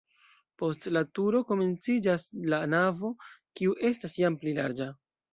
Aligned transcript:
Post 0.59 0.85
la 0.95 1.01
turo 1.17 1.41
komenciĝas 1.49 2.25
la 2.53 2.59
navo, 2.75 3.11
kiu 3.59 3.75
estas 3.91 4.17
jam 4.21 4.39
pli 4.45 4.55
larĝa. 4.61 4.89